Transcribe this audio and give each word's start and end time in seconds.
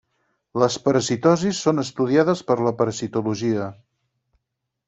Les 0.61 0.77
parasitosis 0.87 1.59
són 1.67 1.83
estudiades 1.85 2.43
per 2.49 2.57
la 2.69 2.75
parasitologia. 2.81 3.73